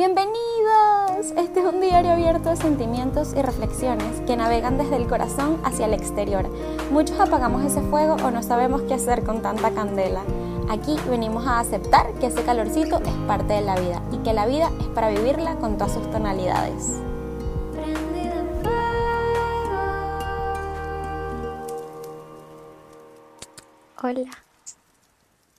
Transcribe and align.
Bienvenidos. 0.00 1.36
Este 1.36 1.60
es 1.60 1.66
un 1.66 1.82
diario 1.82 2.12
abierto 2.12 2.48
de 2.48 2.56
sentimientos 2.56 3.34
y 3.36 3.42
reflexiones 3.42 4.22
que 4.22 4.34
navegan 4.34 4.78
desde 4.78 4.96
el 4.96 5.06
corazón 5.06 5.60
hacia 5.62 5.84
el 5.84 5.92
exterior. 5.92 6.48
Muchos 6.90 7.20
apagamos 7.20 7.62
ese 7.66 7.82
fuego 7.82 8.14
o 8.14 8.30
no 8.30 8.42
sabemos 8.42 8.80
qué 8.88 8.94
hacer 8.94 9.24
con 9.24 9.42
tanta 9.42 9.72
candela. 9.72 10.22
Aquí 10.70 10.96
venimos 11.10 11.46
a 11.46 11.58
aceptar 11.58 12.14
que 12.14 12.28
ese 12.28 12.42
calorcito 12.44 12.96
es 13.02 13.12
parte 13.26 13.52
de 13.52 13.60
la 13.60 13.78
vida 13.78 14.02
y 14.10 14.16
que 14.22 14.32
la 14.32 14.46
vida 14.46 14.70
es 14.80 14.86
para 14.86 15.10
vivirla 15.10 15.56
con 15.56 15.76
todas 15.76 15.92
sus 15.92 16.10
tonalidades. 16.10 17.02
Hola. 24.02 24.30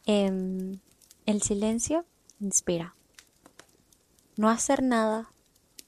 Em, 0.07 0.79
el 1.27 1.43
silencio 1.43 2.05
inspira. 2.39 2.95
No 4.37 4.49
hacer 4.49 4.81
nada, 4.81 5.33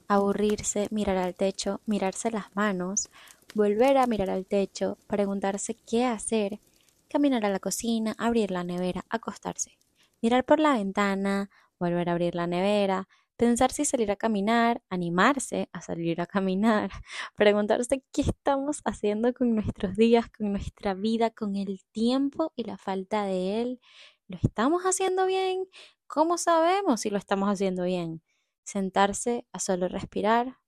aburrirse, 0.10 0.88
mirar 0.92 1.18
al 1.18 1.34
techo, 1.34 1.80
mirarse 1.86 2.30
las 2.30 2.54
manos, 2.56 3.10
volver 3.56 3.98
a 3.98 4.06
mirar 4.06 4.30
al 4.30 4.46
techo, 4.46 4.98
preguntarse 5.08 5.76
qué 5.76 6.06
hacer, 6.06 6.60
caminar 7.08 7.46
a 7.46 7.50
la 7.50 7.60
cocina, 7.60 8.14
abrir 8.18 8.52
la 8.52 8.66
nevera, 8.66 9.06
acostarse, 9.10 9.78
mirar 10.22 10.44
por 10.44 10.60
la 10.60 10.74
ventana, 10.74 11.50
volver 11.80 12.10
a 12.10 12.12
abrir 12.12 12.36
la 12.36 12.46
nevera, 12.46 13.08
pensar 13.38 13.72
si 13.72 13.86
salir 13.86 14.12
a 14.12 14.18
caminar, 14.18 14.82
animarse 14.90 15.70
a 15.72 15.80
salir 15.82 16.20
a 16.20 16.26
caminar, 16.26 16.92
preguntarse 17.36 18.04
qué 18.12 18.24
estamos 18.24 18.82
haciendo 18.84 19.34
con 19.34 19.56
nuestros 19.56 19.96
días, 19.96 20.30
con 20.30 20.52
nuestra 20.52 20.94
vida, 20.96 21.30
con 21.30 21.56
el 21.56 21.80
tiempo 21.94 22.52
y 22.58 22.66
la 22.66 22.78
falta 22.78 23.24
de 23.24 23.62
él. 23.62 23.80
¿Lo 24.28 24.38
estamos 24.44 24.84
haciendo 24.84 25.26
bien? 25.26 25.66
¿Cómo 26.08 26.38
sabemos 26.38 27.02
si 27.02 27.10
lo 27.10 27.18
estamos 27.18 27.50
haciendo 27.50 27.86
bien? 27.86 28.22
Sentarse 28.64 29.46
a 29.52 29.60
solo 29.60 29.88
respirar. 29.88 30.60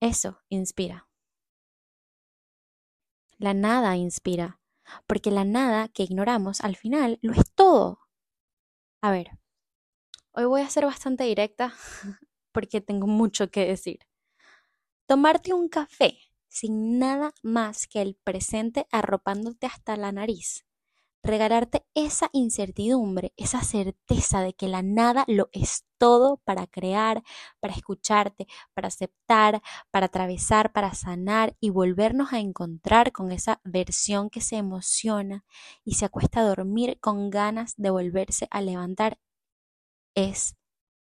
Eso 0.00 0.40
inspira. 0.48 1.08
La 3.38 3.54
nada 3.54 3.96
inspira, 3.96 4.60
porque 5.06 5.30
la 5.30 5.44
nada 5.44 5.88
que 5.88 6.02
ignoramos 6.02 6.60
al 6.60 6.76
final 6.76 7.18
lo 7.22 7.32
es 7.32 7.52
todo. 7.54 8.00
A 9.02 9.10
ver, 9.10 9.40
Hoy 10.32 10.44
voy 10.44 10.60
a 10.60 10.70
ser 10.70 10.86
bastante 10.86 11.24
directa 11.24 11.74
porque 12.52 12.80
tengo 12.80 13.08
mucho 13.08 13.50
que 13.50 13.66
decir. 13.66 13.98
Tomarte 15.06 15.52
un 15.52 15.68
café 15.68 16.18
sin 16.46 17.00
nada 17.00 17.32
más 17.42 17.88
que 17.88 18.00
el 18.00 18.14
presente 18.14 18.86
arropándote 18.92 19.66
hasta 19.66 19.96
la 19.96 20.12
nariz. 20.12 20.64
Regalarte 21.22 21.84
esa 21.94 22.30
incertidumbre, 22.32 23.32
esa 23.36 23.62
certeza 23.62 24.40
de 24.40 24.54
que 24.54 24.68
la 24.68 24.82
nada 24.82 25.24
lo 25.28 25.50
es 25.52 25.84
todo 25.98 26.38
para 26.44 26.66
crear, 26.66 27.22
para 27.60 27.74
escucharte, 27.74 28.46
para 28.74 28.88
aceptar, 28.88 29.62
para 29.90 30.06
atravesar, 30.06 30.72
para 30.72 30.94
sanar 30.94 31.56
y 31.60 31.70
volvernos 31.70 32.32
a 32.32 32.38
encontrar 32.40 33.12
con 33.12 33.32
esa 33.32 33.60
versión 33.64 34.30
que 34.30 34.40
se 34.40 34.56
emociona 34.56 35.44
y 35.84 35.94
se 35.94 36.06
acuesta 36.06 36.40
a 36.40 36.44
dormir 36.44 36.98
con 37.00 37.28
ganas 37.30 37.74
de 37.76 37.90
volverse 37.90 38.48
a 38.50 38.62
levantar 38.62 39.18
es 40.14 40.56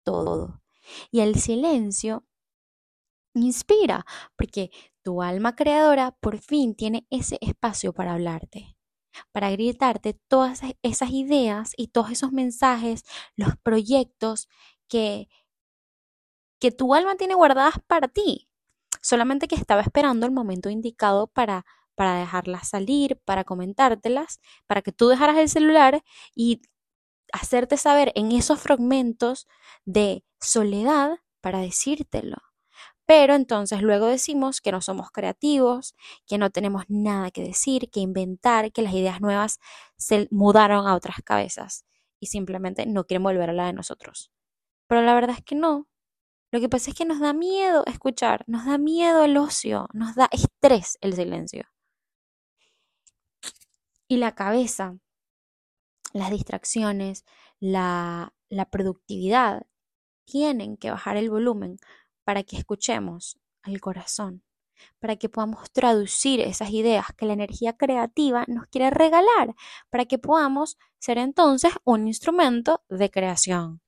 todo. 0.03 0.61
Y 1.11 1.21
el 1.21 1.36
silencio 1.36 2.25
inspira, 3.33 4.05
porque 4.38 4.71
tu 5.03 5.21
alma 5.21 5.55
creadora 5.55 6.11
por 6.19 6.39
fin 6.39 6.75
tiene 6.75 7.05
ese 7.09 7.38
espacio 7.41 7.93
para 7.93 8.13
hablarte, 8.13 8.75
para 9.31 9.52
gritarte 9.52 10.13
todas 10.27 10.63
e-, 10.63 10.77
esas 10.83 11.11
ideas 11.11 11.73
y 11.77 11.88
todos 11.88 12.11
esos 12.11 12.31
mensajes, 12.31 13.03
los 13.35 13.55
proyectos 13.58 14.47
que, 14.88 15.27
que 16.59 16.71
tu 16.71 16.94
alma 16.94 17.16
tiene 17.16 17.36
guardadas 17.36 17.75
para 17.88 18.08
ti. 18.08 18.49
Solamente 19.02 19.47
que 19.47 19.55
estaba 19.55 19.81
esperando 19.81 20.25
el 20.25 20.31
momento 20.31 20.69
indicado 20.69 21.27
para, 21.27 21.66
para 21.95 22.15
dejarlas 22.20 22.70
salir, 22.70 23.21
para 23.25 23.43
comentártelas, 23.43 24.39
para 24.67 24.81
que 24.81 24.92
tú 24.92 25.08
dejaras 25.08 25.37
el 25.37 25.49
celular 25.49 26.04
y 26.36 26.61
hacerte 27.33 27.77
saber 27.77 28.11
en 28.15 28.31
esos 28.31 28.59
fragmentos 28.59 29.48
de 29.86 30.23
soledad 30.39 31.20
para 31.42 31.59
decírtelo. 31.59 32.37
Pero 33.05 33.36
entonces 33.36 33.82
luego 33.82 34.08
decimos 34.08 34.61
que 34.61 34.71
no 34.71 34.82
somos 34.82 35.11
creativos, 35.11 35.95
que 36.26 36.38
no 36.38 36.49
tenemos 36.49 36.86
nada 36.88 37.32
que 37.32 37.43
decir, 37.43 37.89
que 37.92 37.99
inventar, 37.99 38.71
que 38.71 38.82
las 38.82 38.93
ideas 38.93 39.21
nuevas 39.21 39.60
se 39.98 40.27
mudaron 40.32 40.88
a 40.88 40.95
otras 40.95 41.17
cabezas 41.23 41.86
y 42.20 42.27
simplemente 42.27 42.86
no 42.86 43.05
quieren 43.05 43.23
volver 43.23 43.49
a 43.49 43.54
la 43.54 43.67
de 43.67 43.73
nosotros. 43.73 44.32
Pero 44.88 45.02
la 45.02 45.14
verdad 45.14 45.36
es 45.38 45.43
que 45.43 45.55
no. 45.55 45.88
Lo 46.52 46.60
que 46.60 46.70
pasa 46.70 46.92
es 46.92 46.95
que 46.95 47.05
nos 47.05 47.20
da 47.20 47.33
miedo 47.33 47.83
escuchar, 47.86 48.43
nos 48.48 48.66
da 48.66 48.77
miedo 48.77 49.23
el 49.23 49.37
ocio, 49.37 49.87
nos 49.93 50.16
da 50.16 50.30
estrés 50.32 50.98
el 51.02 51.14
silencio. 51.14 51.66
Y 54.08 54.17
la 54.17 54.36
cabeza 54.36 54.98
las 56.16 56.32
distracciones, 56.32 57.26
la, 57.60 58.33
la 58.49 58.66
productividad, 58.70 59.67
tienen 60.26 60.77
que 60.77 60.89
bajar 60.89 61.17
el 61.17 61.30
volumen 61.30 61.77
para 62.25 62.43
que 62.43 62.58
escuchemos 62.58 63.39
al 63.61 63.80
corazón, 63.80 64.43
para 64.99 65.15
que 65.15 65.30
podamos 65.30 65.71
traducir 65.71 66.41
esas 66.41 66.71
ideas 66.71 67.08
que 67.15 67.25
la 67.25 67.33
energía 67.33 67.77
creativa 67.77 68.43
nos 68.47 68.67
quiere 68.67 68.89
regalar, 68.89 69.55
para 69.89 70.05
que 70.05 70.17
podamos 70.17 70.77
ser 70.99 71.17
entonces 71.17 71.71
un 71.86 72.08
instrumento 72.08 72.83
de 72.89 73.09
creación. 73.09 73.81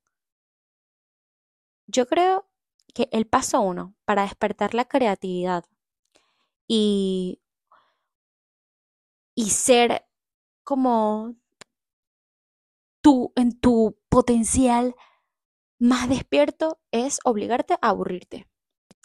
Yo 1.88 2.08
creo 2.08 2.48
que 2.94 3.10
el 3.12 3.28
paso 3.28 3.60
uno 3.60 3.96
para 4.06 4.22
despertar 4.22 4.74
la 4.74 4.86
creatividad 4.86 5.66
y, 6.68 7.42
y 9.36 9.50
ser 9.50 10.06
como 10.64 11.36
en 13.36 13.58
tu 13.60 13.98
potencial 14.10 14.96
más 15.80 16.10
despierto 16.10 16.80
es 16.92 17.20
obligarte 17.24 17.76
a 17.76 17.90
aburrirte. 17.90 18.48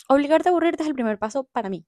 Obligarte 0.09 0.49
a 0.49 0.53
aburrirte 0.53 0.83
es 0.83 0.89
el 0.89 0.95
primer 0.95 1.19
paso 1.19 1.45
para 1.45 1.69
mí. 1.69 1.87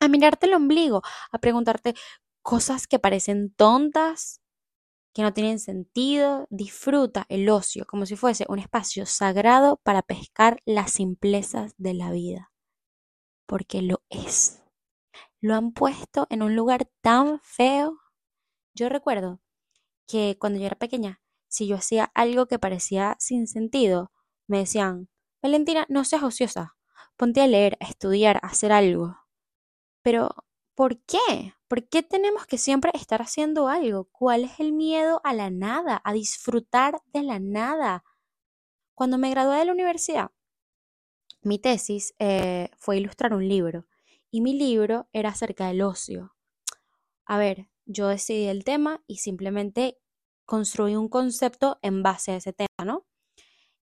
A 0.00 0.08
mirarte 0.08 0.46
el 0.46 0.54
ombligo, 0.54 1.02
a 1.30 1.38
preguntarte 1.38 1.94
cosas 2.42 2.86
que 2.86 2.98
parecen 2.98 3.52
tontas, 3.54 4.40
que 5.12 5.22
no 5.22 5.32
tienen 5.32 5.58
sentido. 5.58 6.46
Disfruta 6.50 7.26
el 7.28 7.48
ocio 7.50 7.84
como 7.86 8.06
si 8.06 8.16
fuese 8.16 8.46
un 8.48 8.58
espacio 8.58 9.06
sagrado 9.06 9.80
para 9.82 10.02
pescar 10.02 10.62
las 10.64 10.92
simplezas 10.92 11.74
de 11.76 11.94
la 11.94 12.10
vida. 12.10 12.52
Porque 13.46 13.82
lo 13.82 14.02
es. 14.10 14.62
Lo 15.40 15.54
han 15.54 15.72
puesto 15.72 16.26
en 16.30 16.42
un 16.42 16.54
lugar 16.56 16.90
tan 17.00 17.40
feo. 17.42 17.98
Yo 18.74 18.88
recuerdo 18.88 19.40
que 20.06 20.36
cuando 20.38 20.58
yo 20.58 20.66
era 20.66 20.76
pequeña, 20.76 21.20
si 21.48 21.66
yo 21.66 21.76
hacía 21.76 22.10
algo 22.14 22.46
que 22.46 22.58
parecía 22.58 23.16
sin 23.18 23.46
sentido, 23.46 24.12
me 24.46 24.58
decían, 24.58 25.08
Valentina, 25.42 25.86
no 25.88 26.04
seas 26.04 26.22
ociosa, 26.22 26.76
ponte 27.16 27.40
a 27.40 27.46
leer, 27.46 27.76
a 27.80 27.86
estudiar, 27.86 28.38
a 28.42 28.48
hacer 28.48 28.72
algo. 28.72 29.16
Pero, 30.02 30.30
¿por 30.74 31.00
qué? 31.02 31.54
¿Por 31.68 31.88
qué 31.88 32.02
tenemos 32.02 32.46
que 32.46 32.58
siempre 32.58 32.90
estar 32.94 33.20
haciendo 33.20 33.68
algo? 33.68 34.08
¿Cuál 34.10 34.44
es 34.44 34.58
el 34.60 34.72
miedo 34.72 35.20
a 35.24 35.34
la 35.34 35.50
nada, 35.50 36.00
a 36.04 36.12
disfrutar 36.12 37.02
de 37.12 37.22
la 37.22 37.38
nada? 37.38 38.04
Cuando 38.94 39.18
me 39.18 39.30
gradué 39.30 39.58
de 39.58 39.64
la 39.66 39.72
universidad, 39.72 40.30
mi 41.42 41.58
tesis 41.58 42.14
eh, 42.18 42.70
fue 42.78 42.96
ilustrar 42.96 43.32
un 43.32 43.46
libro 43.48 43.86
y 44.30 44.40
mi 44.40 44.54
libro 44.54 45.08
era 45.12 45.30
acerca 45.30 45.68
del 45.68 45.82
ocio. 45.82 46.34
A 47.24 47.38
ver, 47.38 47.68
yo 47.84 48.08
decidí 48.08 48.46
el 48.46 48.64
tema 48.64 49.02
y 49.06 49.18
simplemente 49.18 49.98
construí 50.48 50.96
un 50.96 51.08
concepto 51.10 51.78
en 51.82 52.02
base 52.02 52.32
a 52.32 52.36
ese 52.36 52.54
tema, 52.54 52.82
¿no? 52.82 53.04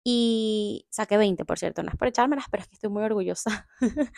Y 0.03 0.87
saqué 0.89 1.15
20, 1.15 1.45
por 1.45 1.59
cierto, 1.59 1.83
no 1.83 1.91
es 1.91 1.97
por 1.97 2.07
echármelas, 2.07 2.45
pero 2.49 2.63
es 2.63 2.67
que 2.67 2.73
estoy 2.75 2.89
muy 2.89 3.03
orgullosa 3.03 3.67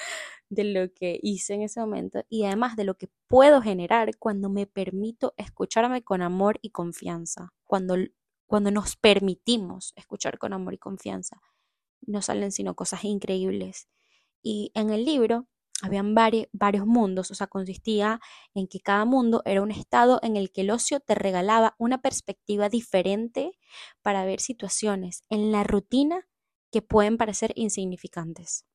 de 0.50 0.64
lo 0.64 0.94
que 0.94 1.20
hice 1.22 1.56
en 1.56 1.64
ese 1.64 1.82
momento 1.82 2.24
y 2.30 2.46
además 2.46 2.78
de 2.78 2.86
lo 2.86 2.96
que 2.96 3.10
puedo 3.28 3.62
generar 3.62 4.16
cuando 4.18 4.50
me 4.50 4.68
permito 4.68 5.34
escucharme 5.36 6.02
con 6.02 6.22
amor 6.22 6.60
y 6.62 6.70
confianza, 6.70 7.52
cuando, 7.66 7.98
cuando 8.46 8.72
nos 8.72 8.96
permitimos 8.96 9.92
escuchar 9.98 10.38
con 10.38 10.54
amor 10.54 10.76
y 10.76 10.78
confianza. 10.78 11.42
No 12.02 12.22
salen 12.22 12.54
sino 12.54 12.74
cosas 12.74 13.04
increíbles. 13.04 13.90
Y 14.42 14.72
en 14.76 14.92
el 14.92 15.04
libro 15.04 15.48
habían 15.82 16.16
varios 16.16 16.86
mundos, 16.86 17.32
o 17.32 17.36
sea, 17.36 17.48
consistía 17.48 18.20
en 18.54 18.68
que 18.68 18.80
cada 18.80 19.06
mundo 19.06 19.42
era 19.46 19.62
un 19.62 19.72
estado 19.72 20.20
en 20.24 20.36
el 20.38 20.52
que 20.52 20.62
el 20.62 20.72
ocio 20.72 21.00
te 21.00 21.16
regalaba 21.16 21.76
una 21.78 22.02
perspectiva 22.02 22.70
diferente 22.70 23.52
para 24.02 24.26
ver 24.26 24.40
situaciones 24.42 25.24
en 25.30 25.52
la 25.52 25.64
rutina 25.64 26.28
que 26.72 26.82
pueden 26.82 27.18
parecer 27.18 27.52
insignificantes. 27.56 28.66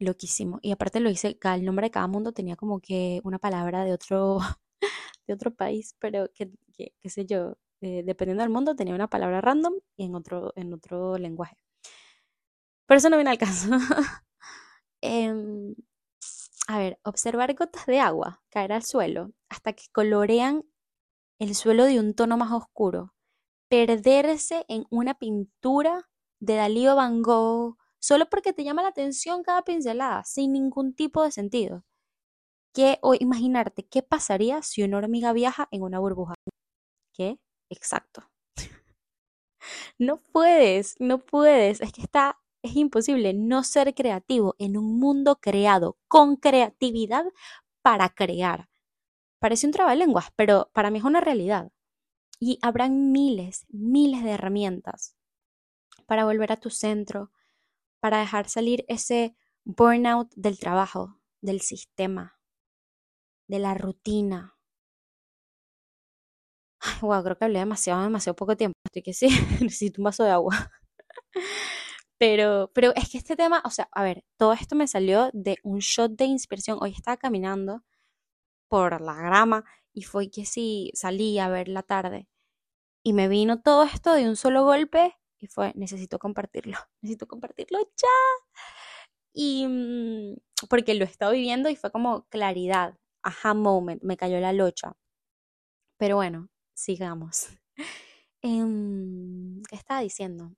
Loquísimo. 0.00 0.58
Y 0.62 0.72
aparte 0.72 1.00
lo 1.00 1.10
hice, 1.10 1.38
el 1.42 1.64
nombre 1.64 1.86
de 1.86 1.90
cada 1.92 2.08
mundo 2.08 2.32
tenía 2.32 2.56
como 2.56 2.80
que 2.80 3.20
una 3.24 3.38
palabra 3.38 3.84
de 3.84 3.92
otro, 3.92 4.38
de 5.26 5.34
otro 5.34 5.54
país, 5.54 5.94
pero 6.00 6.28
qué 6.34 6.50
sé 7.08 7.26
yo, 7.26 7.56
eh, 7.80 8.02
dependiendo 8.04 8.42
del 8.42 8.52
mundo, 8.52 8.76
tenía 8.76 8.94
una 8.94 9.08
palabra 9.08 9.40
random 9.40 9.74
y 9.96 10.04
en 10.06 10.14
otro, 10.14 10.52
en 10.56 10.72
otro 10.72 11.18
lenguaje. 11.18 11.56
Pero 12.86 12.98
eso 12.98 13.10
no 13.10 13.16
viene 13.16 13.30
al 13.30 13.38
caso. 13.38 13.68
Em, 15.02 15.74
a 16.68 16.78
ver, 16.78 16.98
observar 17.04 17.54
gotas 17.54 17.86
de 17.86 18.00
agua 18.00 18.42
caer 18.50 18.72
al 18.72 18.84
suelo 18.84 19.32
hasta 19.50 19.72
que 19.74 19.84
colorean 19.92 20.64
el 21.40 21.54
suelo 21.56 21.84
de 21.86 22.00
un 22.00 22.14
tono 22.14 22.36
más 22.38 22.52
oscuro. 22.52 23.14
Perderse 23.70 24.64
en 24.68 24.86
una 24.90 25.14
pintura 25.14 26.10
de 26.40 26.56
Dalí 26.56 26.88
o 26.88 26.96
Van 26.96 27.22
Gogh 27.22 27.78
solo 28.00 28.28
porque 28.30 28.52
te 28.52 28.64
llama 28.64 28.82
la 28.82 28.88
atención 28.90 29.42
cada 29.44 29.62
pincelada, 29.64 30.24
sin 30.24 30.52
ningún 30.52 30.94
tipo 30.94 31.22
de 31.24 31.32
sentido. 31.32 31.84
¿Qué, 32.74 32.98
o 33.02 33.14
imaginarte 33.14 33.84
qué 33.86 34.02
pasaría 34.02 34.62
si 34.62 34.82
una 34.82 34.98
hormiga 34.98 35.32
viaja 35.34 35.68
en 35.72 35.82
una 35.82 35.98
burbuja. 36.00 36.34
¿Qué? 37.14 37.38
Exacto. 37.70 38.22
no 39.98 40.18
puedes, 40.18 40.96
no 41.00 41.18
puedes. 41.18 41.80
Es 41.80 41.92
que 41.92 42.02
está, 42.02 42.40
es 42.62 42.76
imposible 42.76 43.34
no 43.34 43.64
ser 43.64 43.94
creativo 43.94 44.54
en 44.58 44.76
un 44.76 44.98
mundo 44.98 45.40
creado 45.40 45.98
con 46.08 46.36
creatividad 46.36 47.24
para 47.82 48.08
crear. 48.10 48.68
Parece 49.40 49.66
un 49.66 49.72
trabalenguas, 49.72 50.30
pero 50.36 50.70
para 50.72 50.90
mí 50.90 50.98
es 50.98 51.04
una 51.04 51.20
realidad. 51.20 51.72
Y 52.38 52.58
habrán 52.62 53.12
miles, 53.12 53.66
miles 53.68 54.22
de 54.24 54.30
herramientas 54.30 55.16
para 56.06 56.24
volver 56.24 56.52
a 56.52 56.58
tu 56.58 56.70
centro, 56.70 57.30
para 58.00 58.18
dejar 58.18 58.48
salir 58.48 58.84
ese 58.88 59.36
burnout 59.64 60.32
del 60.34 60.58
trabajo, 60.58 61.20
del 61.40 61.60
sistema, 61.60 62.38
de 63.48 63.58
la 63.58 63.74
rutina. 63.74 64.56
Ay, 66.80 66.98
wow, 67.00 67.22
creo 67.22 67.38
que 67.38 67.44
hablé 67.44 67.60
demasiado, 67.60 68.02
demasiado 68.02 68.36
poco 68.36 68.56
tiempo. 68.56 68.76
Estoy 68.84 69.02
que 69.02 69.14
sí, 69.14 69.28
necesito 69.60 70.00
un 70.00 70.04
vaso 70.04 70.24
de 70.24 70.30
agua. 70.30 70.70
Pero, 72.22 72.70
pero 72.72 72.94
es 72.94 73.10
que 73.10 73.18
este 73.18 73.34
tema, 73.34 73.60
o 73.64 73.70
sea, 73.70 73.88
a 73.90 74.04
ver, 74.04 74.24
todo 74.36 74.52
esto 74.52 74.76
me 74.76 74.86
salió 74.86 75.28
de 75.32 75.56
un 75.64 75.80
shot 75.80 76.12
de 76.12 76.26
inspiración. 76.26 76.78
Hoy 76.80 76.92
estaba 76.92 77.16
caminando 77.16 77.82
por 78.68 79.00
la 79.00 79.14
grama 79.14 79.64
y 79.92 80.02
fue 80.04 80.30
que 80.30 80.46
sí, 80.46 80.92
salí 80.94 81.40
a 81.40 81.48
ver 81.48 81.66
la 81.66 81.82
tarde 81.82 82.28
y 83.02 83.12
me 83.12 83.26
vino 83.26 83.60
todo 83.60 83.82
esto 83.82 84.14
de 84.14 84.28
un 84.28 84.36
solo 84.36 84.62
golpe 84.64 85.16
y 85.40 85.48
fue, 85.48 85.72
necesito 85.74 86.20
compartirlo, 86.20 86.78
necesito 87.02 87.26
compartirlo 87.26 87.80
ya. 87.80 88.08
Y 89.32 89.66
mm, 89.66 90.36
porque 90.70 90.94
lo 90.94 91.04
he 91.04 91.08
estado 91.08 91.32
viviendo 91.32 91.70
y 91.70 91.76
fue 91.76 91.90
como 91.90 92.28
claridad, 92.28 92.96
aha 93.24 93.54
moment, 93.54 94.00
me 94.04 94.16
cayó 94.16 94.38
la 94.38 94.52
locha. 94.52 94.96
Pero 95.98 96.16
bueno, 96.16 96.50
sigamos. 96.72 97.48
Em, 98.44 99.62
¿Qué 99.68 99.76
estaba 99.76 100.00
diciendo? 100.00 100.52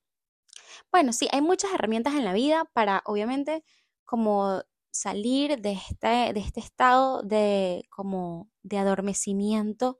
Bueno, 0.93 1.13
sí, 1.13 1.29
hay 1.33 1.41
muchas 1.43 1.73
herramientas 1.73 2.15
en 2.15 2.25
la 2.25 2.33
vida 2.33 2.65
para, 2.73 3.03
obviamente, 3.07 3.65
como 4.05 4.63
salir 4.91 5.61
de 5.61 5.73
este, 5.73 6.33
de 6.33 6.41
este 6.41 6.61
estado 6.61 7.23
de, 7.23 7.87
como, 7.91 8.51
de 8.63 8.79
adormecimiento 8.79 9.99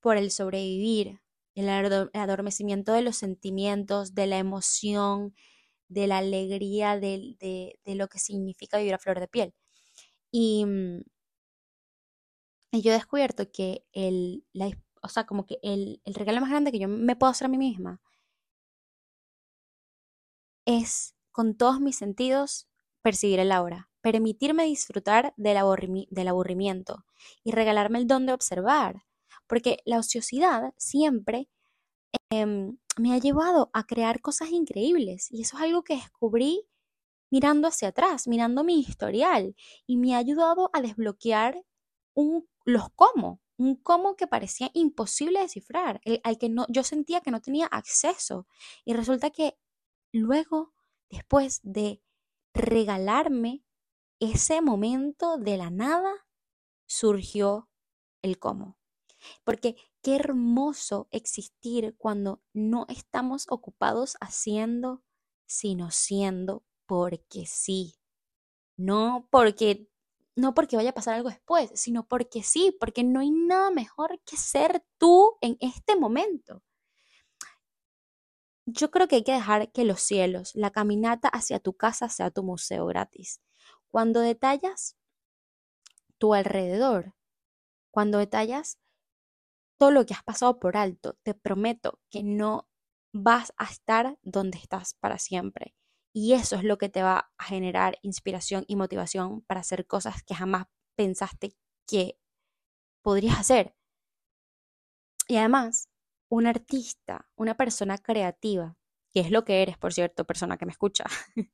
por 0.00 0.16
el 0.16 0.30
sobrevivir, 0.30 1.20
el 1.54 1.68
adormecimiento 1.68 2.92
de 2.92 3.02
los 3.02 3.16
sentimientos, 3.16 4.14
de 4.14 4.26
la 4.26 4.38
emoción, 4.38 5.34
de 5.88 6.06
la 6.06 6.18
alegría, 6.18 6.98
de, 6.98 7.36
de, 7.40 7.94
lo 7.94 8.08
que 8.08 8.18
significa 8.18 8.78
vivir 8.78 8.94
a 8.94 8.98
flor 8.98 9.20
de 9.20 9.28
piel. 9.28 9.54
Y, 10.32 10.64
mm, 10.66 11.02
yo 12.72 12.90
he 12.90 12.94
descubierto 12.94 13.50
que 13.50 13.84
el, 13.92 14.44
o 15.02 15.08
sea, 15.08 15.24
como 15.26 15.46
que 15.46 15.58
el, 15.62 16.00
el 16.04 16.14
regalo 16.14 16.40
más 16.40 16.50
grande 16.50 16.72
que 16.72 16.78
yo 16.78 16.88
me 16.88 17.16
puedo 17.16 17.30
hacer 17.30 17.46
a 17.46 17.48
mí 17.48 17.58
misma 17.58 18.00
es 20.78 21.16
con 21.32 21.56
todos 21.56 21.80
mis 21.80 21.96
sentidos 21.96 22.68
percibir 23.02 23.40
el 23.40 23.52
aura, 23.52 23.90
permitirme 24.02 24.64
disfrutar 24.64 25.34
del, 25.36 25.56
aburrimiento 25.56 27.04
y 27.42 27.50
regalarme 27.50 27.98
el 27.98 28.06
don 28.06 28.26
de 28.26 28.32
observar, 28.32 29.04
porque 29.46 29.78
la 29.84 29.98
ociosidad 29.98 30.72
siempre 30.76 31.48
em, 32.30 32.78
me 32.98 33.12
ha 33.14 33.18
llevado 33.18 33.70
a 33.72 33.84
crear 33.84 34.20
cosas 34.20 34.50
increíbles 34.50 35.28
y 35.30 35.42
eso 35.42 35.56
es 35.56 35.62
algo 35.64 35.82
que 35.82 35.96
descubrí 35.96 36.66
mirando 37.30 37.68
hacia 37.68 37.88
atrás, 37.88 38.28
mirando 38.28 38.64
mi 38.64 38.80
historial 38.80 39.56
y 39.86 39.96
me 39.96 40.14
ha 40.14 40.18
ayudado 40.18 40.70
a 40.72 40.80
desbloquear 40.80 41.64
un, 42.14 42.48
los 42.64 42.90
cómo, 42.94 43.40
un 43.56 43.76
cómo 43.76 44.16
que 44.16 44.26
parecía 44.26 44.70
imposible 44.74 45.40
descifrar, 45.40 46.00
al 46.22 46.38
que 46.38 46.48
no, 46.48 46.66
yo 46.68 46.82
sentía 46.82 47.20
que 47.20 47.30
no 47.30 47.40
tenía 47.40 47.66
acceso 47.66 48.46
y 48.84 48.94
resulta 48.94 49.30
que 49.30 49.56
luego, 50.12 50.72
después 51.10 51.60
de 51.62 52.02
regalarme 52.54 53.64
ese 54.20 54.60
momento 54.60 55.38
de 55.38 55.56
la 55.56 55.70
nada, 55.70 56.12
surgió 56.86 57.68
el 58.22 58.38
cómo. 58.38 58.78
Porque 59.44 59.76
qué 60.02 60.16
hermoso 60.16 61.08
existir 61.10 61.94
cuando 61.98 62.42
no 62.52 62.86
estamos 62.88 63.46
ocupados 63.50 64.16
haciendo, 64.20 65.02
sino 65.46 65.90
siendo 65.90 66.64
porque 66.86 67.46
sí. 67.46 67.94
No 68.76 69.28
porque 69.30 69.88
no 70.36 70.54
porque 70.54 70.76
vaya 70.76 70.90
a 70.90 70.94
pasar 70.94 71.14
algo 71.14 71.28
después, 71.28 71.70
sino 71.74 72.06
porque 72.08 72.42
sí, 72.42 72.74
porque 72.80 73.04
no 73.04 73.20
hay 73.20 73.30
nada 73.30 73.70
mejor 73.70 74.20
que 74.24 74.36
ser 74.36 74.84
tú 74.98 75.36
en 75.40 75.56
este 75.60 75.96
momento. 75.96 76.62
Yo 78.72 78.92
creo 78.92 79.08
que 79.08 79.16
hay 79.16 79.24
que 79.24 79.32
dejar 79.32 79.72
que 79.72 79.84
los 79.84 80.00
cielos, 80.00 80.54
la 80.54 80.70
caminata 80.70 81.28
hacia 81.28 81.58
tu 81.58 81.72
casa 81.72 82.08
sea 82.08 82.30
tu 82.30 82.44
museo 82.44 82.86
gratis. 82.86 83.40
Cuando 83.88 84.20
detallas 84.20 84.96
tu 86.18 86.34
alrededor, 86.34 87.14
cuando 87.90 88.18
detallas 88.18 88.78
todo 89.76 89.90
lo 89.90 90.06
que 90.06 90.14
has 90.14 90.22
pasado 90.22 90.60
por 90.60 90.76
alto, 90.76 91.18
te 91.24 91.34
prometo 91.34 91.98
que 92.10 92.22
no 92.22 92.68
vas 93.12 93.52
a 93.56 93.64
estar 93.64 94.18
donde 94.22 94.58
estás 94.58 94.94
para 94.94 95.18
siempre. 95.18 95.74
Y 96.12 96.34
eso 96.34 96.54
es 96.54 96.62
lo 96.62 96.78
que 96.78 96.88
te 96.88 97.02
va 97.02 97.32
a 97.38 97.44
generar 97.44 97.98
inspiración 98.02 98.64
y 98.68 98.76
motivación 98.76 99.42
para 99.42 99.60
hacer 99.60 99.86
cosas 99.88 100.22
que 100.22 100.36
jamás 100.36 100.66
pensaste 100.96 101.56
que 101.88 102.20
podrías 103.02 103.40
hacer. 103.40 103.74
Y 105.26 105.36
además, 105.38 105.89
un 106.30 106.46
artista, 106.46 107.28
una 107.36 107.56
persona 107.56 107.98
creativa, 107.98 108.76
que 109.12 109.20
es 109.20 109.30
lo 109.30 109.44
que 109.44 109.62
eres, 109.62 109.76
por 109.76 109.92
cierto, 109.92 110.24
persona 110.24 110.56
que 110.56 110.64
me 110.64 110.72
escucha, 110.72 111.04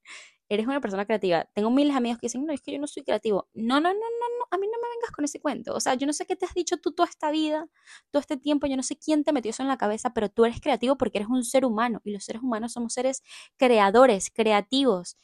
eres 0.49 0.67
una 0.67 0.81
persona 0.81 1.07
creativa. 1.07 1.47
Tengo 1.55 1.71
miles 1.71 1.95
de 1.95 1.99
amigos 1.99 2.19
que 2.19 2.27
dicen, 2.27 2.45
no, 2.45 2.53
es 2.53 2.61
que 2.61 2.73
yo 2.73 2.79
no 2.79 2.87
soy 2.87 3.03
creativo. 3.03 3.49
No, 3.55 3.81
no, 3.81 3.89
no, 3.89 3.95
no, 3.95 4.39
no, 4.39 4.47
a 4.51 4.59
mí 4.59 4.67
no 4.67 4.79
me 4.81 4.89
vengas 4.95 5.11
con 5.13 5.25
ese 5.25 5.41
cuento. 5.41 5.75
O 5.75 5.81
sea, 5.81 5.95
yo 5.95 6.07
no 6.07 6.13
sé 6.13 6.27
qué 6.27 6.37
te 6.37 6.45
has 6.45 6.53
dicho 6.55 6.77
tú 6.77 6.93
toda 6.93 7.09
esta 7.09 7.31
vida, 7.31 7.67
todo 8.11 8.21
este 8.21 8.37
tiempo, 8.37 8.67
yo 8.67 8.77
no 8.77 8.83
sé 8.83 8.99
quién 8.99 9.25
te 9.25 9.33
metió 9.33 9.51
eso 9.51 9.63
en 9.63 9.69
la 9.69 9.79
cabeza, 9.79 10.13
pero 10.13 10.29
tú 10.29 10.45
eres 10.45 10.61
creativo 10.61 10.97
porque 10.99 11.19
eres 11.19 11.29
un 11.29 11.43
ser 11.43 11.65
humano 11.65 12.01
y 12.05 12.13
los 12.13 12.25
seres 12.25 12.43
humanos 12.43 12.73
somos 12.75 12.93
seres 12.93 13.23
creadores, 13.57 14.31
creativos. 14.31 15.17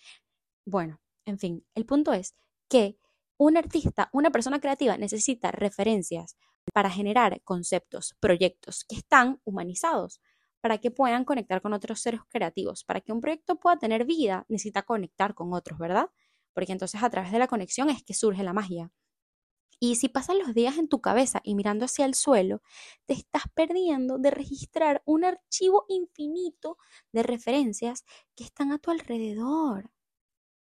Bueno, 0.64 0.98
en 1.26 1.38
fin, 1.38 1.64
el 1.74 1.84
punto 1.84 2.14
es 2.14 2.34
que 2.68 2.96
un 3.36 3.58
artista, 3.58 4.08
una 4.12 4.30
persona 4.30 4.60
creativa 4.60 4.96
necesita 4.96 5.50
referencias 5.50 6.36
para 6.72 6.90
generar 6.90 7.40
conceptos, 7.42 8.14
proyectos 8.20 8.84
que 8.84 8.96
están 8.96 9.40
humanizados, 9.44 10.20
para 10.60 10.78
que 10.78 10.90
puedan 10.90 11.24
conectar 11.24 11.60
con 11.60 11.72
otros 11.72 12.00
seres 12.00 12.20
creativos. 12.28 12.84
Para 12.84 13.00
que 13.00 13.12
un 13.12 13.20
proyecto 13.20 13.56
pueda 13.56 13.78
tener 13.78 14.04
vida, 14.04 14.46
necesita 14.48 14.82
conectar 14.82 15.34
con 15.34 15.52
otros, 15.52 15.78
¿verdad? 15.78 16.10
Porque 16.54 16.72
entonces 16.72 17.02
a 17.02 17.10
través 17.10 17.32
de 17.32 17.38
la 17.38 17.48
conexión 17.48 17.90
es 17.90 18.02
que 18.04 18.14
surge 18.14 18.42
la 18.44 18.52
magia. 18.52 18.90
Y 19.80 19.96
si 19.96 20.08
pasan 20.08 20.38
los 20.38 20.54
días 20.54 20.78
en 20.78 20.86
tu 20.88 21.00
cabeza 21.00 21.40
y 21.42 21.56
mirando 21.56 21.86
hacia 21.86 22.04
el 22.06 22.14
suelo, 22.14 22.62
te 23.06 23.14
estás 23.14 23.42
perdiendo 23.52 24.16
de 24.16 24.30
registrar 24.30 25.02
un 25.04 25.24
archivo 25.24 25.86
infinito 25.88 26.78
de 27.10 27.24
referencias 27.24 28.04
que 28.36 28.44
están 28.44 28.70
a 28.70 28.78
tu 28.78 28.92
alrededor. 28.92 29.90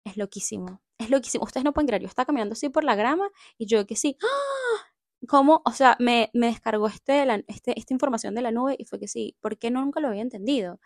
Es 0.05 0.17
loquísimo, 0.17 0.83
es 0.99 1.11
loquísimo. 1.11 1.45
Ustedes 1.45 1.65
no 1.65 1.73
pueden 1.73 1.87
creer, 1.87 2.03
yo 2.03 2.09
estaba 2.09 2.27
caminando 2.27 2.55
así 2.55 2.69
por 2.71 2.85
la 2.85 2.97
grama 2.97 3.31
y 3.57 3.67
yo 3.67 3.87
que 3.87 3.95
sí, 3.97 4.19
¡ah! 4.23 4.94
¿Cómo? 5.29 5.63
O 5.65 5.73
sea, 5.73 5.97
me, 6.01 6.31
descargó 6.35 6.89
este, 6.89 7.25
este, 7.47 7.79
esta 7.79 7.95
información 7.95 8.35
de 8.35 8.43
la 8.43 8.51
nube 8.51 8.77
y 8.79 8.85
fue 8.85 8.99
que 8.99 9.09
sí, 9.09 9.37
¿por 9.41 9.59
qué 9.59 9.71
nunca 9.71 10.01
lo 10.01 10.09
había 10.09 10.23
entendido? 10.23 10.81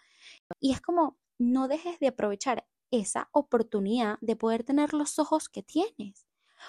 Y 0.60 0.72
es 0.72 0.80
como, 0.80 1.18
no 1.38 1.68
dejes 1.68 1.98
de 2.00 2.08
aprovechar 2.08 2.66
esa 2.90 3.28
oportunidad 3.32 4.18
de 4.20 4.36
poder 4.36 4.64
tener 4.64 4.94
los 4.94 5.18
ojos 5.18 5.48
que 5.48 5.62
tienes. 5.62 6.26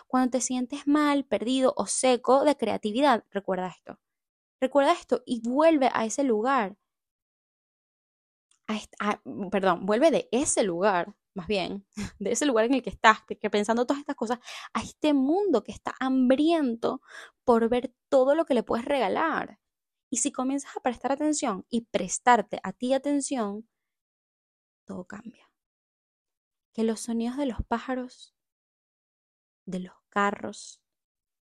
Cuando 0.08 0.32
te 0.32 0.42
sientes 0.42 0.88
mal, 0.88 1.26
perdido 1.26 1.74
o 1.78 1.86
seco 1.88 2.44
de 2.44 2.56
creatividad, 2.56 3.26
recuerda 3.32 3.68
esto. 3.70 4.00
Recuerda 4.62 4.94
esto 4.94 5.24
y 5.26 5.42
vuelve 5.48 5.90
a 5.94 6.06
ese 6.06 6.24
lugar. 6.24 6.78
perdón, 9.52 9.86
vuelve 9.86 10.12
de 10.12 10.30
ese 10.32 10.64
lugar, 10.64 11.16
más 11.40 11.48
bien, 11.48 11.86
de 12.20 12.34
ese 12.34 12.46
lugar 12.46 12.66
en 12.66 12.74
el 12.74 12.84
que 12.84 12.90
estás, 12.90 13.20
que 13.24 13.50
pensando 13.50 13.86
todas 13.86 14.02
estas 14.02 14.18
cosas, 14.18 14.40
a 14.74 14.82
este 14.82 15.14
mundo 15.14 15.64
que 15.64 15.72
está 15.72 15.96
hambriento 16.02 17.02
por 17.46 17.70
ver 17.70 17.94
todo 18.10 18.36
lo 18.36 18.46
que 18.46 18.54
le 18.54 18.64
puedes 18.64 18.86
regalar. 18.86 19.58
Y 20.10 20.18
si 20.18 20.34
comienzas 20.34 20.76
a 20.76 20.82
prestar 20.82 21.14
atención 21.14 21.66
y 21.70 21.86
prestarte 21.86 22.60
a 22.62 22.74
ti 22.74 22.94
atención, 22.94 23.70
todo 24.86 25.06
cambia. 25.06 25.50
Que 26.74 26.84
los 26.84 27.00
sonidos 27.00 27.38
de 27.38 27.46
los 27.46 27.64
pájaros, 27.66 28.36
de 29.66 29.80
los 29.80 29.96
carros, 30.10 30.82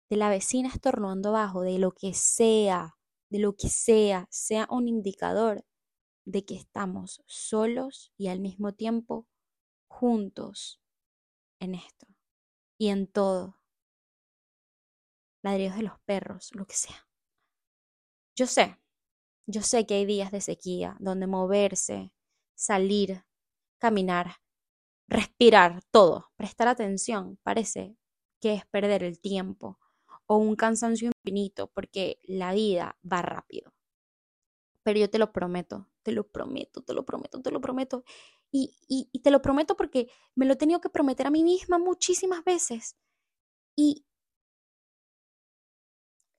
de 0.10 0.18
la 0.18 0.30
vecina 0.30 0.70
estornudando 0.70 1.30
abajo, 1.30 1.62
de 1.62 1.78
lo 1.78 1.92
que 1.92 2.16
sea, 2.16 2.98
de 3.30 3.38
lo 3.38 3.56
que 3.56 3.70
sea, 3.70 4.28
sea 4.32 4.66
un 4.72 4.88
indicador 4.88 5.64
de 6.26 6.44
que 6.44 6.56
estamos 6.56 7.22
solos 7.28 8.12
y 8.18 8.30
al 8.30 8.40
mismo 8.40 8.74
tiempo 8.74 9.28
juntos 9.96 10.82
en 11.60 11.76
esto 11.76 12.08
y 12.78 12.90
en 12.90 13.08
todo. 13.08 13.62
Ladridos 15.42 15.78
de 15.78 15.84
los 15.84 16.00
perros, 16.02 16.50
lo 16.54 16.66
que 16.66 16.76
sea. 16.76 17.08
Yo 18.36 18.46
sé, 18.46 18.78
yo 19.48 19.62
sé 19.62 19.86
que 19.86 19.96
hay 19.96 20.06
días 20.06 20.32
de 20.32 20.42
sequía 20.42 20.98
donde 21.00 21.28
moverse, 21.28 22.12
salir, 22.56 23.24
caminar, 23.80 24.38
respirar, 25.08 25.82
todo, 25.92 26.32
prestar 26.36 26.68
atención, 26.68 27.40
parece 27.44 27.96
que 28.42 28.54
es 28.56 28.66
perder 28.66 29.04
el 29.04 29.20
tiempo 29.22 29.80
o 30.28 30.38
un 30.38 30.56
cansancio 30.56 31.12
infinito 31.24 31.72
porque 31.74 32.20
la 32.24 32.54
vida 32.54 32.98
va 33.10 33.22
rápido. 33.22 33.74
Pero 34.84 35.00
yo 35.00 35.10
te 35.10 35.18
lo 35.20 35.32
prometo, 35.32 35.88
te 36.04 36.12
lo 36.12 36.28
prometo, 36.28 36.82
te 36.84 36.94
lo 36.94 37.04
prometo, 37.06 37.42
te 37.42 37.52
lo 37.52 37.60
prometo. 37.60 38.04
Y, 38.52 38.74
y, 38.88 39.20
te 39.20 39.32
lo 39.32 39.42
prometo 39.42 39.76
porque 39.76 40.08
me 40.34 40.46
lo 40.46 40.54
he 40.54 40.56
tenido 40.56 40.80
que 40.80 40.90
prometer 40.90 41.28
a 41.28 41.30
mí 41.32 41.44
misma 41.44 41.78
muchísimas 41.78 42.44
veces. 42.46 42.96
Y 43.76 44.06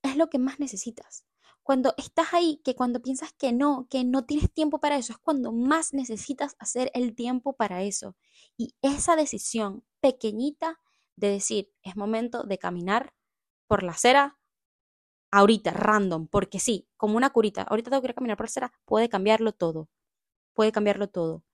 es 0.03 0.17
lo 0.17 0.31
que 0.31 0.39
más 0.39 0.59
necesitas. 0.59 1.27
Cuando 1.63 1.95
estás 1.99 2.33
ahí, 2.33 2.61
que 2.65 2.75
cuando 2.75 3.03
piensas 3.03 3.33
que 3.33 3.53
no, 3.53 3.87
que 3.91 4.05
no 4.05 4.25
tienes 4.25 4.53
tiempo 4.53 4.79
para 4.81 4.97
eso, 4.97 5.13
es 5.13 5.19
cuando 5.19 5.53
más 5.53 5.93
necesitas 5.93 6.55
hacer 6.59 6.91
el 6.95 7.15
tiempo 7.15 7.55
para 7.55 7.83
eso. 7.83 8.17
Y 8.57 8.75
esa 8.83 9.17
decisión 9.17 9.85
pequeñita 10.01 10.81
de 11.17 11.31
decir, 11.31 11.73
es 11.83 11.97
momento 11.97 12.45
de 12.45 12.59
caminar 12.59 13.15
por 13.67 13.83
la 13.83 13.93
acera, 13.93 14.39
ahorita, 15.33 15.73
random, 15.73 16.29
porque 16.29 16.61
sí, 16.61 16.89
como 16.97 17.17
una 17.17 17.31
curita, 17.31 17.63
ahorita 17.63 17.91
tengo 17.91 18.01
que 18.01 18.07
ir 18.07 18.11
a 18.13 18.15
caminar 18.15 18.37
por 18.37 18.45
la 18.45 18.51
acera, 18.51 18.73
puede 18.85 19.09
cambiarlo 19.09 19.53
todo. 19.53 19.89
Puede 20.55 20.73
cambiarlo 20.73 21.09
todo. 21.09 21.45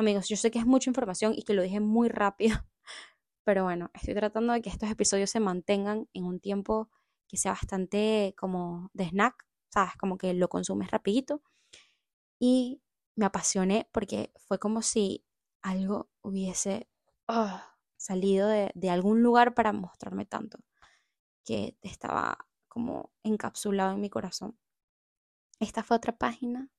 Amigos, 0.00 0.30
yo 0.30 0.36
sé 0.38 0.50
que 0.50 0.58
es 0.58 0.64
mucha 0.64 0.88
información 0.88 1.34
y 1.36 1.42
que 1.42 1.52
lo 1.52 1.60
dije 1.60 1.78
muy 1.78 2.08
rápido, 2.08 2.56
pero 3.44 3.64
bueno, 3.64 3.90
estoy 3.92 4.14
tratando 4.14 4.54
de 4.54 4.62
que 4.62 4.70
estos 4.70 4.90
episodios 4.90 5.28
se 5.28 5.40
mantengan 5.40 6.08
en 6.14 6.24
un 6.24 6.40
tiempo 6.40 6.88
que 7.28 7.36
sea 7.36 7.52
bastante 7.52 8.34
como 8.38 8.88
de 8.94 9.04
snack, 9.10 9.46
¿sabes? 9.68 9.92
Como 9.98 10.16
que 10.16 10.32
lo 10.32 10.48
consumes 10.48 10.90
rapidito. 10.90 11.42
Y 12.38 12.80
me 13.14 13.26
apasioné 13.26 13.90
porque 13.92 14.32
fue 14.38 14.58
como 14.58 14.80
si 14.80 15.26
algo 15.60 16.08
hubiese 16.22 16.88
ah, 17.28 17.76
salido 17.98 18.48
de 18.48 18.90
algún 18.90 19.22
lugar 19.22 19.52
para 19.52 19.74
mostrarme 19.74 20.24
tanto, 20.24 20.60
que 21.44 21.76
estaba 21.82 22.48
como 22.68 23.12
encapsulado 23.22 23.92
en 23.92 24.00
mi 24.00 24.08
corazón. 24.08 24.58
Esta 25.58 25.82
fue 25.82 25.98
otra 25.98 26.16
página 26.16 26.70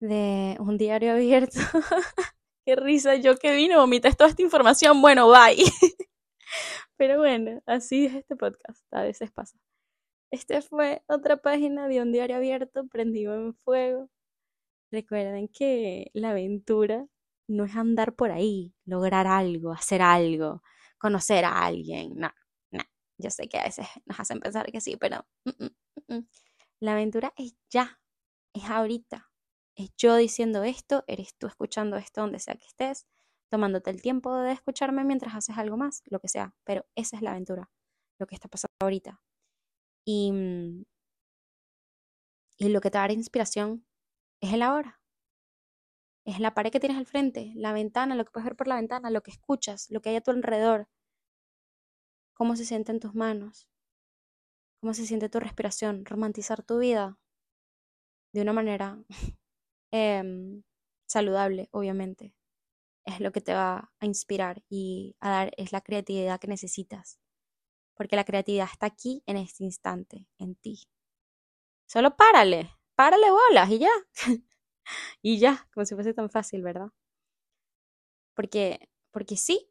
de 0.00 0.56
un 0.58 0.78
diario 0.78 1.12
abierto. 1.12 1.60
Qué 2.66 2.76
risa, 2.76 3.16
yo 3.16 3.36
que 3.36 3.54
vine, 3.54 3.76
vomité 3.76 4.12
toda 4.12 4.30
esta 4.30 4.42
información. 4.42 5.00
Bueno, 5.00 5.28
bye. 5.28 5.56
Pero 6.96 7.18
bueno, 7.18 7.62
así 7.66 8.06
es 8.06 8.14
este 8.14 8.36
podcast, 8.36 8.82
a 8.92 9.02
veces 9.02 9.30
pasa. 9.30 9.56
Este 10.30 10.62
fue 10.62 11.02
otra 11.08 11.38
página 11.38 11.88
de 11.88 12.02
un 12.02 12.12
diario 12.12 12.36
abierto 12.36 12.86
prendido 12.88 13.34
en 13.34 13.54
fuego. 13.54 14.10
Recuerden 14.92 15.48
que 15.48 16.10
la 16.14 16.30
aventura 16.30 17.06
no 17.48 17.64
es 17.64 17.76
andar 17.76 18.14
por 18.14 18.30
ahí, 18.32 18.74
lograr 18.84 19.26
algo, 19.26 19.72
hacer 19.72 20.02
algo, 20.02 20.62
conocer 20.98 21.44
a 21.44 21.64
alguien. 21.64 22.14
No, 22.16 22.30
no. 22.70 22.82
Yo 23.18 23.30
sé 23.30 23.48
que 23.48 23.58
a 23.58 23.64
veces 23.64 23.86
nos 24.06 24.20
hacen 24.20 24.40
pensar 24.40 24.70
que 24.70 24.80
sí, 24.80 24.96
pero 24.96 25.26
mm, 25.44 25.64
mm, 25.64 26.14
mm, 26.16 26.28
la 26.80 26.92
aventura 26.92 27.32
es 27.36 27.54
ya, 27.70 28.00
es 28.54 28.64
ahorita. 28.64 29.29
Es 29.80 29.96
yo 29.96 30.14
diciendo 30.16 30.62
esto, 30.62 31.04
eres 31.06 31.34
tú 31.38 31.46
escuchando 31.46 31.96
esto 31.96 32.20
donde 32.20 32.38
sea 32.38 32.54
que 32.54 32.66
estés 32.66 33.06
tomándote 33.50 33.88
el 33.88 34.02
tiempo 34.02 34.36
de 34.36 34.52
escucharme 34.52 35.04
mientras 35.04 35.34
haces 35.34 35.56
algo 35.56 35.78
más, 35.78 36.02
lo 36.04 36.20
que 36.20 36.28
sea, 36.28 36.54
pero 36.64 36.84
esa 36.96 37.16
es 37.16 37.22
la 37.22 37.30
aventura, 37.30 37.70
lo 38.18 38.26
que 38.26 38.34
está 38.34 38.46
pasando 38.48 38.74
ahorita. 38.82 39.22
Y, 40.04 40.32
mm, 40.32 40.84
y 42.58 42.68
lo 42.68 42.82
que 42.82 42.90
te 42.90 42.98
dará 42.98 43.14
inspiración 43.14 43.86
es 44.42 44.52
el 44.52 44.60
ahora. 44.60 45.00
Es 46.26 46.40
la 46.40 46.52
pared 46.52 46.70
que 46.70 46.80
tienes 46.80 46.98
al 46.98 47.06
frente, 47.06 47.52
la 47.56 47.72
ventana, 47.72 48.14
lo 48.16 48.26
que 48.26 48.32
puedes 48.32 48.44
ver 48.44 48.56
por 48.56 48.68
la 48.68 48.76
ventana, 48.76 49.10
lo 49.10 49.22
que 49.22 49.30
escuchas, 49.30 49.90
lo 49.90 50.02
que 50.02 50.10
hay 50.10 50.16
a 50.16 50.20
tu 50.20 50.30
alrededor, 50.30 50.88
cómo 52.34 52.54
se 52.54 52.66
siente 52.66 52.92
en 52.92 53.00
tus 53.00 53.14
manos, 53.14 53.66
cómo 54.82 54.92
se 54.92 55.06
siente 55.06 55.30
tu 55.30 55.40
respiración, 55.40 56.04
romantizar 56.04 56.62
tu 56.62 56.78
vida 56.78 57.18
de 58.34 58.42
una 58.42 58.52
manera 58.52 59.02
em, 59.90 60.62
saludable, 61.06 61.68
obviamente 61.72 62.34
es 63.04 63.20
lo 63.20 63.32
que 63.32 63.40
te 63.40 63.54
va 63.54 63.90
a 63.98 64.06
inspirar 64.06 64.62
y 64.68 65.16
a 65.20 65.30
dar, 65.30 65.52
es 65.56 65.72
la 65.72 65.80
creatividad 65.80 66.40
que 66.40 66.48
necesitas. 66.48 67.18
Porque 67.94 68.16
la 68.16 68.24
creatividad 68.24 68.68
está 68.70 68.86
aquí 68.86 69.22
en 69.26 69.36
este 69.36 69.64
instante, 69.64 70.26
en 70.38 70.54
ti. 70.56 70.82
Solo 71.86 72.16
párale, 72.16 72.70
párale 72.94 73.30
bolas 73.30 73.70
y 73.70 73.78
ya. 73.80 73.90
y 75.22 75.38
ya, 75.38 75.68
como 75.74 75.84
si 75.84 75.94
fuese 75.94 76.14
tan 76.14 76.30
fácil, 76.30 76.62
¿verdad? 76.62 76.90
Porque, 78.34 78.88
porque 79.10 79.36
sí. 79.36 79.70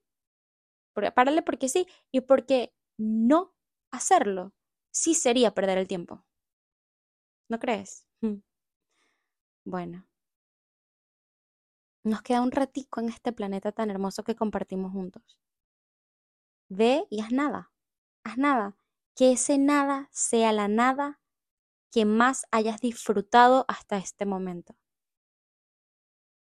párale 1.15 1.41
porque 1.41 1.69
sí. 1.69 1.87
Y 2.11 2.21
porque 2.21 2.73
no 2.97 3.55
hacerlo 3.91 4.53
sí 4.91 5.15
sería 5.15 5.53
perder 5.53 5.77
el 5.77 5.87
tiempo. 5.87 6.25
¿No 7.49 7.59
crees? 7.59 8.05
Bueno, 9.65 10.08
nos 12.09 12.21
queda 12.21 12.41
un 12.41 12.51
ratico 12.51 12.99
en 12.99 13.09
este 13.09 13.31
planeta 13.31 13.71
tan 13.71 13.89
hermoso 13.89 14.23
que 14.23 14.35
compartimos 14.35 14.91
juntos. 14.91 15.39
Ve 16.69 17.05
y 17.09 17.21
haz 17.21 17.31
nada, 17.31 17.71
haz 18.23 18.37
nada, 18.37 18.77
que 19.15 19.31
ese 19.31 19.57
nada 19.57 20.09
sea 20.11 20.51
la 20.51 20.67
nada 20.67 21.19
que 21.91 22.05
más 22.05 22.45
hayas 22.51 22.81
disfrutado 22.81 23.65
hasta 23.67 23.97
este 23.97 24.25
momento. 24.25 24.75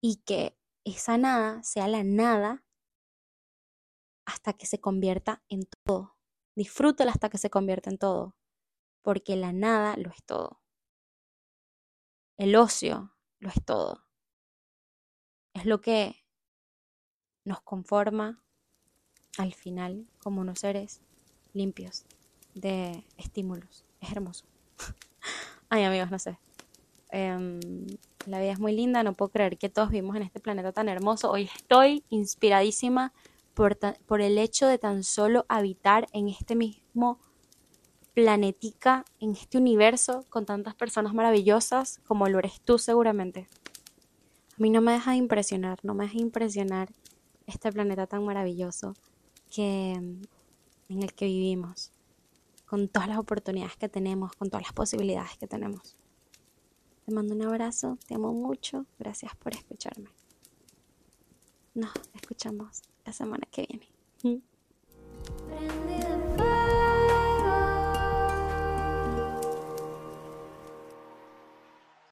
Y 0.01 0.23
que 0.25 0.59
esa 0.85 1.19
nada 1.19 1.63
sea 1.63 1.89
la 1.89 2.05
nada 2.05 2.65
hasta 4.27 4.53
que 4.55 4.67
se 4.67 4.81
convierta 4.81 5.43
en 5.49 5.67
todo. 5.85 6.17
Disfrútala 6.57 7.11
hasta 7.11 7.29
que 7.29 7.39
se 7.39 7.51
convierta 7.51 7.91
en 7.91 7.99
todo, 7.99 8.37
porque 9.03 9.37
la 9.37 9.53
nada 9.53 9.97
lo 9.97 10.11
es 10.11 10.23
todo. 10.25 10.63
El 12.37 12.57
ocio 12.57 13.15
lo 13.39 13.49
es 13.51 13.65
todo 13.65 14.04
es 15.55 15.65
lo 15.65 15.81
que 15.81 16.17
nos 17.45 17.61
conforma 17.63 18.43
al 19.39 19.55
final 19.55 20.07
como 20.19 20.41
unos 20.41 20.61
seres 20.61 21.01
limpios 21.53 22.05
de 22.55 23.05
estímulos. 23.17 23.85
Es 24.01 24.13
hermoso. 24.13 24.45
Ay 25.69 25.85
amigos, 25.85 26.11
no 26.11 26.19
sé. 26.19 26.39
Em, 27.11 27.61
la 28.27 28.41
vida 28.41 28.53
es 28.53 28.59
muy 28.59 28.75
linda, 28.75 29.03
no 29.03 29.15
puedo 29.15 29.31
creer 29.31 29.57
que 29.57 29.69
todos 29.69 29.91
vivimos 29.91 30.17
en 30.17 30.23
este 30.23 30.41
planeta 30.41 30.73
tan 30.73 30.89
hermoso. 30.89 31.31
Hoy 31.31 31.49
estoy 31.55 32.05
inspiradísima 32.11 33.13
por, 33.55 33.79
por 34.07 34.21
el 34.21 34.39
hecho 34.39 34.67
de 34.67 34.79
tan 34.79 35.05
solo 35.05 35.47
habitar 35.49 36.09
en 36.13 36.29
este 36.29 36.57
mismo 36.57 37.19
planetica, 38.15 39.05
en 39.21 39.33
este 39.33 39.59
universo 39.59 40.25
con 40.29 40.47
tantas 40.47 40.75
personas 40.75 41.15
maravillosas 41.15 42.01
como 42.07 42.29
lo 42.29 42.39
eres 42.39 42.61
tú 42.61 42.79
seguramente. 42.79 43.49
A 44.57 44.63
mí 44.63 44.71
no 44.71 44.81
me 44.81 44.93
deja 44.93 45.11
de 45.11 45.17
impresionar, 45.17 45.81
no 45.83 45.95
me 45.95 46.05
deja 46.05 46.15
de 46.15 46.23
impresionar 46.23 46.89
este 47.47 47.73
planeta 47.73 48.07
tan 48.07 48.25
maravilloso 48.25 48.95
que, 49.51 49.93
en 49.93 50.29
el 50.89 51.13
que 51.13 51.27
vivimos, 51.27 51.93
con 52.65 52.87
todas 52.89 53.09
las 53.09 53.19
oportunidades 53.19 53.77
que 53.77 53.89
tenemos, 53.89 54.33
con 54.37 54.51
todas 54.51 54.67
las 54.67 54.73
posibilidades 54.73 55.37
que 55.39 55.49
tenemos. 55.49 55.97
Te 57.05 57.13
mando 57.13 57.35
un 57.35 57.43
abrazo, 57.43 57.99
te 58.07 58.15
amo 58.15 58.33
mucho, 58.33 58.87
gracias 58.99 59.35
por 59.37 59.55
escucharme. 59.55 60.11
Nos 61.75 61.93
escuchamos 62.15 62.83
la 63.05 63.13
semana 63.13 63.47
que 63.51 63.67
viene. 64.23 64.43